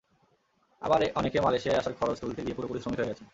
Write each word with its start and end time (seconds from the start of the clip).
আবার 0.81 0.99
অনেকে 1.15 1.37
মালয়েশিয়ায় 1.41 1.79
আসার 1.81 1.97
খরচ 1.99 2.17
তুলতে 2.21 2.41
গিয়ে 2.45 2.57
পুরোপুরি 2.57 2.79
শ্রমিক 2.81 2.99
হয়ে 2.99 3.09
গেছেন। 3.11 3.27